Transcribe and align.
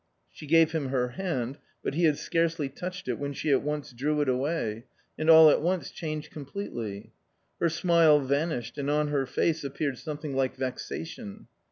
She 0.31 0.47
gave 0.47 0.71
him 0.71 0.87
her 0.87 1.09
hand, 1.09 1.59
but 1.83 1.93
he 1.93 2.05
had 2.05 2.17
scarcely 2.17 2.69
touched 2.69 3.07
it 3.07 3.19
when 3.19 3.33
she 3.33 3.51
at 3.51 3.61
once 3.61 3.93
drew 3.93 4.19
it 4.21 4.27
away— 4.29 4.85
and 5.19 5.29
all 5.29 5.51
at 5.51 5.61
once 5.61 5.91
changed 5.91 6.31
completely. 6.31 7.13
Her 7.59 7.69
smile 7.69 8.19
vanished, 8.19 8.79
and 8.79 8.89
on 8.89 9.09
her 9.09 9.27
face 9.27 9.63
appeared 9.63 9.99
something 9.99 10.35
like 10.35 10.55
vexation. 10.55 11.45